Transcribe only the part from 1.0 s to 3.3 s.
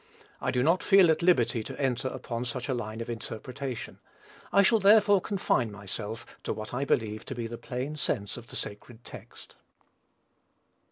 at liberty to enter upon such a line of